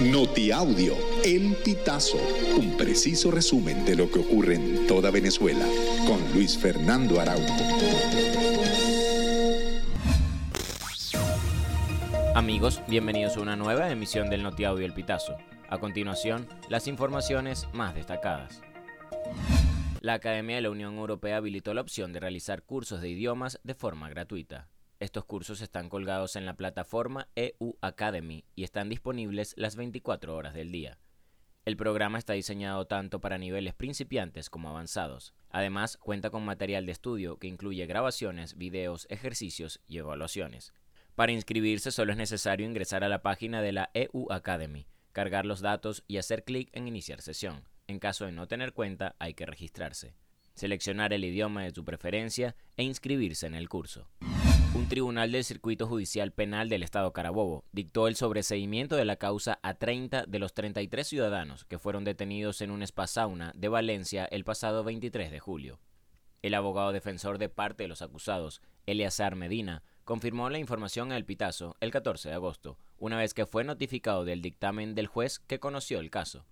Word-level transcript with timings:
Notiaudio, 0.00 0.96
El 1.24 1.54
Pitazo, 1.64 2.18
un 2.58 2.76
preciso 2.76 3.30
resumen 3.30 3.84
de 3.84 3.94
lo 3.94 4.10
que 4.10 4.18
ocurre 4.18 4.56
en 4.56 4.88
toda 4.88 5.12
Venezuela, 5.12 5.64
con 6.04 6.20
Luis 6.34 6.58
Fernando 6.58 7.20
Araújo. 7.20 7.54
Amigos, 12.34 12.82
bienvenidos 12.88 13.36
a 13.36 13.40
una 13.40 13.54
nueva 13.54 13.88
emisión 13.88 14.28
del 14.30 14.42
Notiaudio 14.42 14.84
El 14.84 14.94
Pitazo. 14.94 15.36
A 15.68 15.78
continuación, 15.78 16.48
las 16.68 16.88
informaciones 16.88 17.68
más 17.72 17.94
destacadas. 17.94 18.62
La 20.00 20.14
Academia 20.14 20.56
de 20.56 20.62
la 20.62 20.70
Unión 20.70 20.98
Europea 20.98 21.36
habilitó 21.36 21.72
la 21.72 21.82
opción 21.82 22.12
de 22.12 22.18
realizar 22.18 22.62
cursos 22.62 23.00
de 23.00 23.10
idiomas 23.10 23.60
de 23.62 23.74
forma 23.74 24.08
gratuita. 24.08 24.68
Estos 25.04 25.26
cursos 25.26 25.60
están 25.60 25.90
colgados 25.90 26.34
en 26.34 26.46
la 26.46 26.56
plataforma 26.56 27.28
EU 27.36 27.76
Academy 27.82 28.46
y 28.56 28.64
están 28.64 28.88
disponibles 28.88 29.52
las 29.58 29.76
24 29.76 30.34
horas 30.34 30.54
del 30.54 30.72
día. 30.72 30.98
El 31.66 31.76
programa 31.76 32.16
está 32.16 32.32
diseñado 32.32 32.86
tanto 32.86 33.20
para 33.20 33.36
niveles 33.36 33.74
principiantes 33.74 34.48
como 34.48 34.70
avanzados. 34.70 35.34
Además, 35.50 35.98
cuenta 35.98 36.30
con 36.30 36.42
material 36.46 36.86
de 36.86 36.92
estudio 36.92 37.36
que 37.36 37.48
incluye 37.48 37.84
grabaciones, 37.84 38.56
videos, 38.56 39.06
ejercicios 39.10 39.82
y 39.86 39.98
evaluaciones. 39.98 40.72
Para 41.14 41.32
inscribirse 41.32 41.90
solo 41.90 42.12
es 42.12 42.16
necesario 42.16 42.66
ingresar 42.66 43.04
a 43.04 43.10
la 43.10 43.20
página 43.20 43.60
de 43.60 43.72
la 43.72 43.90
EU 43.92 44.32
Academy, 44.32 44.86
cargar 45.12 45.44
los 45.44 45.60
datos 45.60 46.02
y 46.08 46.16
hacer 46.16 46.44
clic 46.44 46.70
en 46.72 46.88
iniciar 46.88 47.20
sesión. 47.20 47.68
En 47.88 47.98
caso 47.98 48.24
de 48.24 48.32
no 48.32 48.48
tener 48.48 48.72
cuenta, 48.72 49.16
hay 49.18 49.34
que 49.34 49.44
registrarse, 49.44 50.14
seleccionar 50.54 51.12
el 51.12 51.26
idioma 51.26 51.62
de 51.62 51.72
tu 51.72 51.84
preferencia 51.84 52.56
e 52.78 52.84
inscribirse 52.84 53.46
en 53.46 53.54
el 53.54 53.68
curso. 53.68 54.08
Un 54.74 54.88
tribunal 54.88 55.30
del 55.30 55.44
Circuito 55.44 55.86
Judicial 55.86 56.32
Penal 56.32 56.68
del 56.68 56.82
Estado 56.82 57.12
Carabobo 57.12 57.62
dictó 57.70 58.08
el 58.08 58.16
sobreseimiento 58.16 58.96
de 58.96 59.04
la 59.04 59.14
causa 59.14 59.60
a 59.62 59.74
30 59.74 60.26
de 60.26 60.38
los 60.40 60.52
33 60.52 61.06
ciudadanos 61.06 61.64
que 61.64 61.78
fueron 61.78 62.02
detenidos 62.02 62.60
en 62.60 62.72
un 62.72 62.82
espasauna 62.82 63.52
de 63.54 63.68
Valencia 63.68 64.24
el 64.24 64.42
pasado 64.42 64.82
23 64.82 65.30
de 65.30 65.38
julio. 65.38 65.78
El 66.42 66.54
abogado 66.54 66.90
defensor 66.90 67.38
de 67.38 67.48
parte 67.48 67.84
de 67.84 67.88
los 67.88 68.02
acusados, 68.02 68.62
Eleazar 68.84 69.36
Medina, 69.36 69.84
confirmó 70.02 70.50
la 70.50 70.58
información 70.58 71.12
el 71.12 71.24
Pitazo 71.24 71.76
el 71.78 71.92
14 71.92 72.30
de 72.30 72.34
agosto, 72.34 72.76
una 72.98 73.16
vez 73.16 73.32
que 73.32 73.46
fue 73.46 73.62
notificado 73.62 74.24
del 74.24 74.42
dictamen 74.42 74.96
del 74.96 75.06
juez 75.06 75.38
que 75.38 75.60
conoció 75.60 76.00
el 76.00 76.10
caso. 76.10 76.46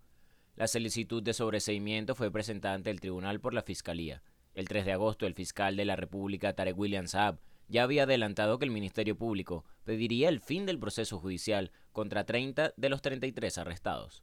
La 0.55 0.68
solicitud 0.68 1.24
de 1.24 1.34
sobreseimiento 1.34 2.14
fue 2.14 2.30
presentada 2.30 2.77
ante 2.77 2.91
el 2.91 3.00
tribunal 3.00 3.41
por 3.41 3.52
la 3.52 3.62
Fiscalía. 3.62 4.22
El 4.55 4.68
3 4.68 4.84
de 4.84 4.92
agosto, 4.92 5.27
el 5.27 5.34
fiscal 5.34 5.74
de 5.74 5.86
la 5.86 5.96
República, 5.96 6.52
Tarek 6.52 6.78
William 6.78 7.08
Saab, 7.08 7.39
ya 7.72 7.84
había 7.84 8.02
adelantado 8.02 8.58
que 8.58 8.66
el 8.66 8.70
Ministerio 8.70 9.16
Público 9.16 9.64
pediría 9.84 10.28
el 10.28 10.40
fin 10.40 10.66
del 10.66 10.78
proceso 10.78 11.18
judicial 11.18 11.72
contra 11.92 12.24
30 12.24 12.74
de 12.76 12.88
los 12.90 13.00
33 13.00 13.56
arrestados. 13.56 14.22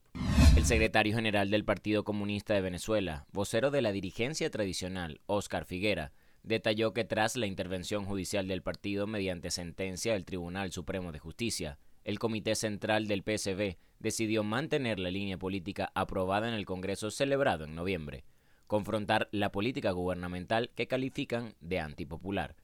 El 0.55 0.65
secretario 0.65 1.15
general 1.15 1.49
del 1.49 1.65
Partido 1.65 2.03
Comunista 2.03 2.53
de 2.53 2.61
Venezuela, 2.61 3.25
vocero 3.31 3.71
de 3.71 3.81
la 3.81 3.91
dirigencia 3.91 4.51
tradicional, 4.51 5.19
Óscar 5.25 5.65
Figuera, 5.65 6.11
detalló 6.43 6.93
que 6.93 7.05
tras 7.05 7.35
la 7.35 7.47
intervención 7.47 8.05
judicial 8.05 8.47
del 8.47 8.61
partido 8.61 9.07
mediante 9.07 9.49
sentencia 9.49 10.13
del 10.13 10.25
Tribunal 10.25 10.71
Supremo 10.71 11.11
de 11.11 11.17
Justicia, 11.17 11.79
el 12.03 12.19
Comité 12.19 12.53
Central 12.53 13.07
del 13.07 13.23
PSB 13.23 13.77
decidió 13.97 14.43
mantener 14.43 14.99
la 14.99 15.09
línea 15.09 15.39
política 15.39 15.91
aprobada 15.95 16.47
en 16.47 16.53
el 16.53 16.67
Congreso 16.67 17.09
celebrado 17.09 17.65
en 17.65 17.73
noviembre, 17.73 18.25
confrontar 18.67 19.27
la 19.31 19.51
política 19.51 19.89
gubernamental 19.89 20.69
que 20.75 20.87
califican 20.87 21.55
de 21.61 21.79
antipopular. 21.79 22.55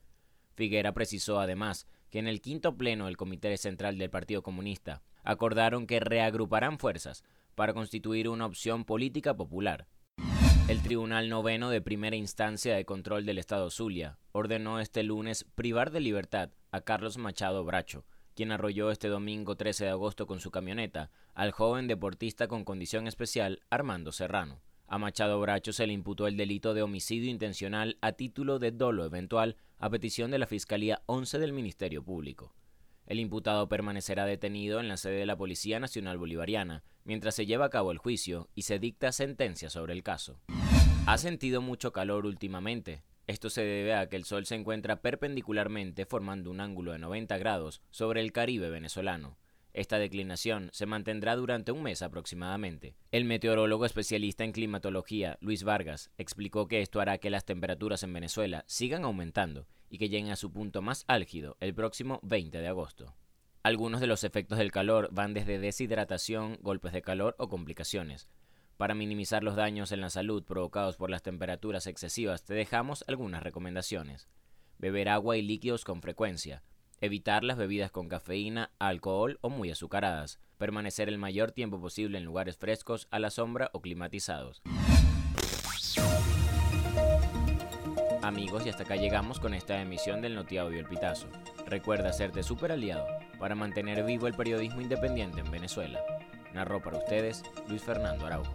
Figuera 0.56 0.94
precisó 0.94 1.38
además 1.38 1.86
que 2.10 2.18
en 2.18 2.26
el 2.26 2.40
quinto 2.40 2.78
pleno 2.78 3.04
del 3.04 3.18
Comité 3.18 3.54
Central 3.58 3.98
del 3.98 4.08
Partido 4.08 4.42
Comunista 4.42 5.02
acordaron 5.22 5.86
que 5.86 6.00
reagruparán 6.00 6.78
fuerzas 6.78 7.24
para 7.54 7.74
constituir 7.74 8.28
una 8.30 8.46
opción 8.46 8.86
política 8.86 9.36
popular. 9.36 9.86
El 10.68 10.82
Tribunal 10.82 11.28
Noveno 11.28 11.68
de 11.68 11.82
Primera 11.82 12.16
Instancia 12.16 12.74
de 12.74 12.86
Control 12.86 13.26
del 13.26 13.36
Estado 13.36 13.70
Zulia 13.70 14.18
ordenó 14.32 14.80
este 14.80 15.02
lunes 15.02 15.44
privar 15.44 15.90
de 15.90 16.00
libertad 16.00 16.50
a 16.72 16.80
Carlos 16.80 17.18
Machado 17.18 17.62
Bracho, 17.62 18.06
quien 18.34 18.50
arrolló 18.50 18.90
este 18.90 19.08
domingo 19.08 19.56
13 19.56 19.84
de 19.84 19.90
agosto 19.90 20.26
con 20.26 20.40
su 20.40 20.50
camioneta 20.50 21.10
al 21.34 21.50
joven 21.50 21.86
deportista 21.86 22.48
con 22.48 22.64
condición 22.64 23.06
especial 23.06 23.60
Armando 23.68 24.10
Serrano. 24.10 24.62
A 24.88 24.98
Machado 24.98 25.40
Bracho 25.40 25.72
se 25.72 25.86
le 25.86 25.92
imputó 25.92 26.28
el 26.28 26.36
delito 26.36 26.72
de 26.72 26.82
homicidio 26.82 27.28
intencional 27.28 27.98
a 28.00 28.12
título 28.12 28.60
de 28.60 28.70
dolo 28.70 29.04
eventual 29.04 29.56
a 29.78 29.90
petición 29.90 30.30
de 30.30 30.38
la 30.38 30.46
Fiscalía 30.46 31.02
11 31.06 31.40
del 31.40 31.52
Ministerio 31.52 32.04
Público. 32.04 32.54
El 33.06 33.18
imputado 33.18 33.68
permanecerá 33.68 34.26
detenido 34.26 34.78
en 34.78 34.86
la 34.86 34.96
sede 34.96 35.16
de 35.16 35.26
la 35.26 35.36
Policía 35.36 35.80
Nacional 35.80 36.18
Bolivariana 36.18 36.84
mientras 37.04 37.34
se 37.34 37.46
lleva 37.46 37.66
a 37.66 37.70
cabo 37.70 37.90
el 37.90 37.98
juicio 37.98 38.48
y 38.54 38.62
se 38.62 38.78
dicta 38.78 39.10
sentencia 39.10 39.70
sobre 39.70 39.92
el 39.92 40.04
caso. 40.04 40.40
Ha 41.06 41.18
sentido 41.18 41.60
mucho 41.60 41.92
calor 41.92 42.24
últimamente. 42.24 43.02
Esto 43.26 43.50
se 43.50 43.62
debe 43.62 43.94
a 43.94 44.08
que 44.08 44.16
el 44.16 44.24
Sol 44.24 44.46
se 44.46 44.54
encuentra 44.54 45.02
perpendicularmente 45.02 46.06
formando 46.06 46.48
un 46.48 46.60
ángulo 46.60 46.92
de 46.92 47.00
90 47.00 47.38
grados 47.38 47.82
sobre 47.90 48.20
el 48.20 48.30
Caribe 48.30 48.70
venezolano, 48.70 49.36
esta 49.76 49.98
declinación 49.98 50.70
se 50.72 50.86
mantendrá 50.86 51.36
durante 51.36 51.70
un 51.70 51.82
mes 51.82 52.00
aproximadamente. 52.00 52.96
El 53.12 53.26
meteorólogo 53.26 53.84
especialista 53.84 54.42
en 54.42 54.52
climatología, 54.52 55.36
Luis 55.40 55.64
Vargas, 55.64 56.10
explicó 56.16 56.66
que 56.66 56.80
esto 56.80 56.98
hará 56.98 57.18
que 57.18 57.28
las 57.28 57.44
temperaturas 57.44 58.02
en 58.02 58.12
Venezuela 58.12 58.64
sigan 58.66 59.04
aumentando 59.04 59.66
y 59.90 59.98
que 59.98 60.08
lleguen 60.08 60.30
a 60.30 60.36
su 60.36 60.50
punto 60.50 60.80
más 60.80 61.04
álgido 61.08 61.58
el 61.60 61.74
próximo 61.74 62.20
20 62.22 62.58
de 62.58 62.68
agosto. 62.68 63.14
Algunos 63.62 64.00
de 64.00 64.06
los 64.06 64.24
efectos 64.24 64.56
del 64.56 64.72
calor 64.72 65.10
van 65.12 65.34
desde 65.34 65.58
deshidratación, 65.58 66.58
golpes 66.62 66.92
de 66.92 67.02
calor 67.02 67.36
o 67.38 67.48
complicaciones. 67.48 68.28
Para 68.78 68.94
minimizar 68.94 69.42
los 69.42 69.56
daños 69.56 69.92
en 69.92 70.00
la 70.00 70.08
salud 70.08 70.44
provocados 70.44 70.96
por 70.96 71.10
las 71.10 71.22
temperaturas 71.22 71.86
excesivas, 71.86 72.44
te 72.44 72.54
dejamos 72.54 73.04
algunas 73.08 73.42
recomendaciones. 73.42 74.28
Beber 74.78 75.08
agua 75.08 75.36
y 75.36 75.42
líquidos 75.42 75.84
con 75.84 76.00
frecuencia, 76.00 76.62
Evitar 77.00 77.44
las 77.44 77.58
bebidas 77.58 77.90
con 77.90 78.08
cafeína, 78.08 78.70
alcohol 78.78 79.38
o 79.42 79.50
muy 79.50 79.70
azucaradas. 79.70 80.40
Permanecer 80.56 81.08
el 81.10 81.18
mayor 81.18 81.52
tiempo 81.52 81.78
posible 81.78 82.16
en 82.16 82.24
lugares 82.24 82.56
frescos, 82.56 83.06
a 83.10 83.18
la 83.18 83.28
sombra 83.28 83.70
o 83.74 83.82
climatizados. 83.82 84.62
Amigos, 88.22 88.64
y 88.64 88.70
hasta 88.70 88.84
acá 88.84 88.96
llegamos 88.96 89.38
con 89.38 89.52
esta 89.52 89.80
emisión 89.80 90.22
del 90.22 90.34
Notiaudio 90.34 90.80
El 90.80 90.86
Pitazo. 90.86 91.28
Recuerda 91.66 92.08
hacerte 92.08 92.42
super 92.42 92.72
aliado 92.72 93.06
para 93.38 93.54
mantener 93.54 94.02
vivo 94.02 94.26
el 94.26 94.34
periodismo 94.34 94.80
independiente 94.80 95.40
en 95.40 95.50
Venezuela. 95.50 96.00
Narró 96.54 96.82
para 96.82 96.96
ustedes 96.96 97.42
Luis 97.68 97.82
Fernando 97.82 98.26
Araujo. 98.26 98.54